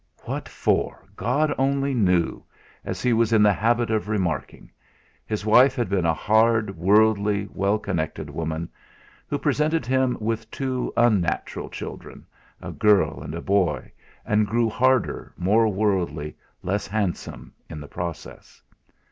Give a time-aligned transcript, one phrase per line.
[0.23, 1.07] What for?
[1.15, 2.43] God only knew!
[2.83, 4.71] as he was in the habit of remarking.
[5.27, 8.67] His wife had been a hard, worldly, well connected woman,
[9.27, 12.25] who presented him with two unnatural children,
[12.63, 13.91] a girl and a boy,
[14.25, 18.59] and grew harder, more worldly, less handsome, in the process.